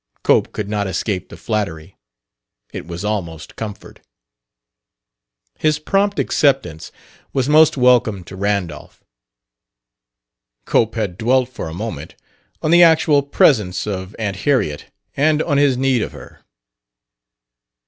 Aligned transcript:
Cope 0.23 0.51
could 0.51 0.67
not 0.67 0.87
escape 0.87 1.29
the 1.29 1.37
flattery; 1.37 1.95
it 2.73 2.87
was 2.87 3.05
almost 3.05 3.55
comfort. 3.55 3.99
His 5.59 5.77
prompt 5.77 6.17
acceptance 6.17 6.91
was 7.33 7.47
most 7.47 7.77
welcome 7.77 8.23
to 8.23 8.35
Randolph. 8.35 9.03
Cope 10.65 10.95
had 10.95 11.19
dwelt, 11.19 11.49
for 11.49 11.67
a 11.69 11.75
moment, 11.75 12.15
on 12.63 12.71
the 12.71 12.81
actual 12.81 13.21
presence 13.21 13.85
of 13.85 14.15
Aunt 14.17 14.37
Harriet 14.37 14.87
and 15.15 15.39
on 15.43 15.59
his 15.59 15.77
need 15.77 16.01
of 16.01 16.13
her. 16.13 16.43